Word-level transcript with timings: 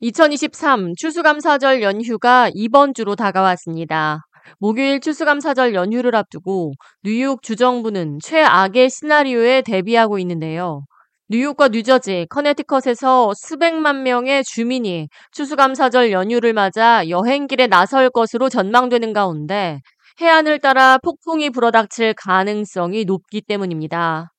2023 0.00 0.92
추수감사절 0.94 1.80
연휴가 1.80 2.50
이번 2.52 2.92
주로 2.92 3.16
다가왔습니다. 3.16 4.20
목요일 4.58 5.00
추수감사절 5.00 5.74
연휴를 5.74 6.14
앞두고 6.14 6.72
뉴욕 7.02 7.42
주정부는 7.42 8.18
최악의 8.22 8.90
시나리오에 8.90 9.62
대비하고 9.62 10.18
있는데요. 10.18 10.82
뉴욕과 11.30 11.68
뉴저지, 11.68 12.26
커네티컷에서 12.28 13.32
수백만 13.36 14.02
명의 14.02 14.44
주민이 14.44 15.08
추수감사절 15.32 16.12
연휴를 16.12 16.52
맞아 16.52 17.08
여행길에 17.08 17.66
나설 17.66 18.10
것으로 18.10 18.50
전망되는 18.50 19.14
가운데 19.14 19.80
해안을 20.20 20.58
따라 20.58 20.98
폭풍이 20.98 21.48
불어닥칠 21.48 22.12
가능성이 22.14 23.06
높기 23.06 23.40
때문입니다. 23.40 24.30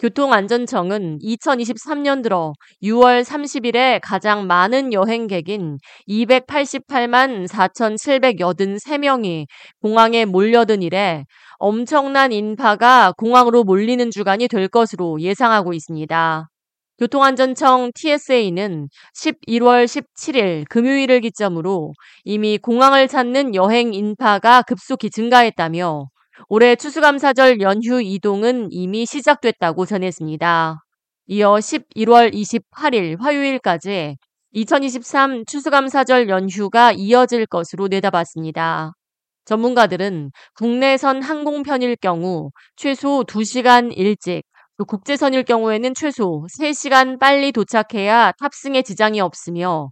교통안전청은 0.00 1.18
2023년 1.18 2.22
들어 2.22 2.54
6월 2.82 3.22
30일에 3.22 4.00
가장 4.02 4.46
많은 4.46 4.94
여행객인 4.94 5.76
288만 6.08 7.46
4,783명이 7.46 9.44
공항에 9.82 10.24
몰려든 10.24 10.80
이래 10.80 11.26
엄청난 11.58 12.32
인파가 12.32 13.12
공항으로 13.18 13.62
몰리는 13.64 14.10
주간이 14.10 14.48
될 14.48 14.68
것으로 14.68 15.20
예상하고 15.20 15.74
있습니다. 15.74 16.48
교통안전청 16.98 17.90
TSA는 17.94 18.88
11월 19.14 19.84
17일 19.84 20.64
금요일을 20.70 21.20
기점으로 21.20 21.92
이미 22.24 22.56
공항을 22.56 23.06
찾는 23.06 23.54
여행 23.54 23.92
인파가 23.92 24.62
급속히 24.62 25.10
증가했다며 25.10 26.08
올해 26.48 26.76
추수감사절 26.76 27.60
연휴 27.60 28.00
이동은 28.00 28.68
이미 28.72 29.06
시작됐다고 29.06 29.86
전했습니다. 29.86 30.82
이어 31.26 31.54
11월 31.54 32.32
28일 32.32 33.20
화요일까지 33.20 34.16
2023 34.52 35.44
추수감사절 35.46 36.28
연휴가 36.28 36.92
이어질 36.92 37.46
것으로 37.46 37.88
내다봤습니다. 37.88 38.92
전문가들은 39.44 40.32
국내선 40.54 41.22
항공편일 41.22 41.96
경우 41.96 42.50
최소 42.76 43.24
2시간 43.24 43.92
일찍, 43.96 44.42
또 44.76 44.84
국제선일 44.84 45.44
경우에는 45.44 45.94
최소 45.94 46.46
3시간 46.58 47.18
빨리 47.20 47.52
도착해야 47.52 48.32
탑승에 48.38 48.82
지장이 48.82 49.20
없으며 49.20 49.88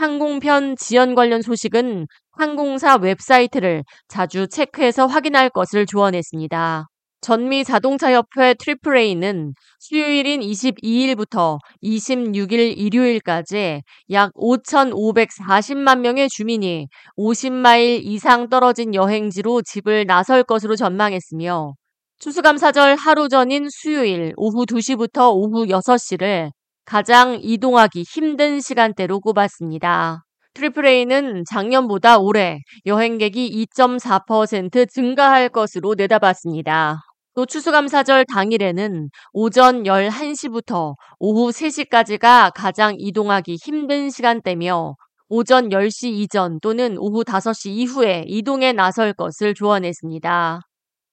항공편 0.00 0.76
지연 0.76 1.14
관련 1.14 1.42
소식은 1.42 2.06
항공사 2.32 2.96
웹사이트를 2.96 3.84
자주 4.08 4.48
체크해서 4.48 5.04
확인할 5.06 5.50
것을 5.50 5.84
조언했습니다. 5.84 6.86
전미 7.20 7.64
자동차협회 7.64 8.54
트리플레이는 8.54 9.52
수요일인 9.78 10.40
22일부터 10.40 11.58
26일 11.82 12.78
일요일까지 12.78 13.82
약 14.12 14.32
5,540만 14.32 15.98
명의 15.98 16.30
주민이 16.30 16.86
50마일 17.18 18.00
이상 18.02 18.48
떨어진 18.48 18.94
여행지로 18.94 19.60
집을 19.60 20.06
나설 20.06 20.44
것으로 20.44 20.76
전망했으며 20.76 21.74
추수감사절 22.20 22.96
하루 22.96 23.28
전인 23.28 23.68
수요일 23.68 24.32
오후 24.38 24.64
2시부터 24.64 25.30
오후 25.34 25.66
6시를 25.66 26.52
가장 26.90 27.38
이동하기 27.40 28.02
힘든 28.02 28.60
시간대로 28.60 29.20
꼽았습니다. 29.20 30.24
트리플레이는 30.54 31.44
작년보다 31.48 32.18
올해 32.18 32.58
여행객이 32.84 33.64
2.4% 33.76 34.90
증가할 34.90 35.50
것으로 35.50 35.94
내다봤습니다. 35.94 36.98
또 37.36 37.46
추수감사절 37.46 38.24
당일에는 38.24 39.08
오전 39.32 39.84
11시부터 39.84 40.94
오후 41.20 41.50
3시까지가 41.50 42.50
가장 42.56 42.96
이동하기 42.98 43.58
힘든 43.64 44.10
시간대며 44.10 44.96
오전 45.28 45.68
10시 45.68 46.08
이전 46.08 46.58
또는 46.58 46.96
오후 46.98 47.22
5시 47.22 47.70
이후에 47.70 48.24
이동에 48.26 48.72
나설 48.72 49.12
것을 49.12 49.54
조언했습니다. 49.54 50.62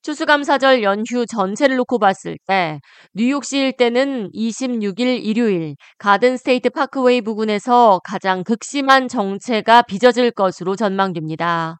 추수감사절 0.08 0.82
연휴 0.84 1.26
전체를 1.26 1.76
놓고 1.76 1.98
봤을 1.98 2.38
때 2.46 2.80
뉴욕시 3.12 3.58
일대는 3.58 4.30
26일 4.32 5.22
일요일 5.22 5.74
가든 5.98 6.38
스테이트 6.38 6.70
파크웨이 6.70 7.20
부근에서 7.20 8.00
가장 8.04 8.42
극심한 8.42 9.08
정체가 9.08 9.82
빚어질 9.82 10.30
것으로 10.30 10.76
전망됩니다. 10.76 11.76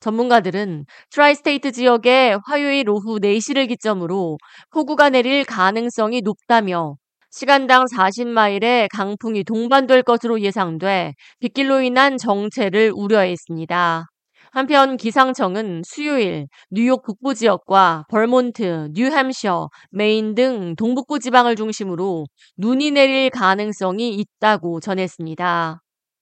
전문가들은 0.00 0.86
트라이스테이트 1.10 1.70
지역의 1.70 2.40
화요일 2.46 2.90
오후 2.90 3.20
4시를 3.20 3.68
기점으로 3.68 4.38
폭우가 4.70 5.10
내릴 5.10 5.44
가능성이 5.44 6.22
높다며 6.22 6.96
시간당 7.30 7.84
40마일의 7.84 8.88
강풍이 8.90 9.44
동반될 9.44 10.02
것으로 10.02 10.40
예상돼 10.40 11.14
빗길로 11.38 11.82
인한 11.82 12.18
정체를 12.18 12.90
우려했습니다. 12.92 14.08
한편 14.50 14.96
기상청은 14.96 15.82
수요일 15.84 16.46
뉴욕 16.70 17.02
북부 17.02 17.34
지역과 17.34 18.06
벌몬트, 18.08 18.90
뉴햄셔, 18.92 19.68
메인 19.90 20.34
등 20.34 20.74
동북부 20.76 21.18
지방을 21.18 21.56
중심으로 21.56 22.26
눈이 22.56 22.92
내릴 22.92 23.30
가능성이 23.30 24.14
있다고 24.14 24.80
전했습니다. 24.80 25.80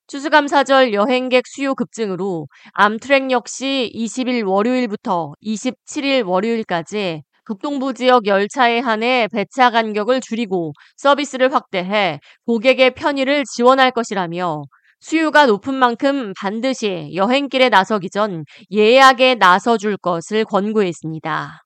추수감사절 0.09 0.93
여행객 0.93 1.45
수요 1.47 1.75
급증으로 1.75 2.47
암트랙 2.73 3.31
역시 3.31 3.91
20일 3.95 4.47
월요일부터 4.47 5.33
27일 5.45 6.27
월요일까지 6.27 7.23
북동부 7.45 7.95
지역 7.95 8.27
열차에 8.27 8.81
한해 8.81 9.29
배차 9.33 9.71
간격을 9.71 10.21
줄이고 10.21 10.73
서비스를 10.97 11.53
확대해 11.55 12.19
고객의 12.45 12.95
편의를 12.95 13.45
지원할 13.55 13.93
것이라며 13.93 14.63
수요가 15.09 15.47
높은 15.47 15.73
만큼 15.73 16.33
반드시 16.37 17.13
여행길에 17.15 17.69
나서기 17.69 18.11
전 18.11 18.45
예약에 18.73 19.37
나서줄 19.37 19.99
것을 19.99 20.45
권고했습니다. 20.45 21.63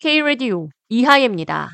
K-Radio 0.00 0.66
이하예입니다. 0.88 1.70